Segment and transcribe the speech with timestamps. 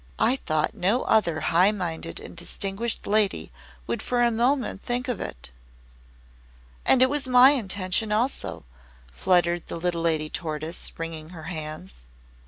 [0.17, 3.51] "I thought no other high minded and distinguished lady
[3.85, 5.51] would for a moment think of it."
[6.87, 8.65] "And it was my intention also!"
[9.11, 12.07] fluttered the little Lady Tortoise, wringing her hands!